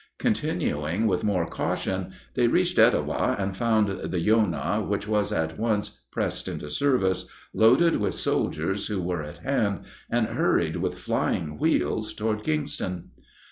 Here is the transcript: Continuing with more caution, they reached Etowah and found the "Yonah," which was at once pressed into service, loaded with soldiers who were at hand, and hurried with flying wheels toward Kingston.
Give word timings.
Continuing 0.17 1.05
with 1.05 1.23
more 1.23 1.45
caution, 1.45 2.11
they 2.33 2.47
reached 2.47 2.79
Etowah 2.79 3.35
and 3.37 3.55
found 3.55 3.87
the 3.87 4.19
"Yonah," 4.19 4.81
which 4.83 5.07
was 5.07 5.31
at 5.31 5.59
once 5.59 6.01
pressed 6.11 6.47
into 6.47 6.71
service, 6.71 7.27
loaded 7.53 7.97
with 7.97 8.15
soldiers 8.15 8.87
who 8.87 8.99
were 8.99 9.21
at 9.21 9.37
hand, 9.37 9.81
and 10.09 10.25
hurried 10.25 10.77
with 10.77 10.97
flying 10.97 11.59
wheels 11.59 12.15
toward 12.15 12.43
Kingston. 12.43 13.11